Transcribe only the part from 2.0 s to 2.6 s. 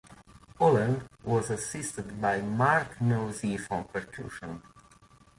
by